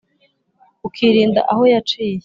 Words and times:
Ukirinda 0.87 1.41
aho 1.51 1.63
yaciye, 1.73 2.17